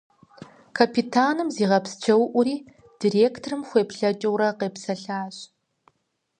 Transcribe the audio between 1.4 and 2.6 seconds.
зигъэпсчэуӀури,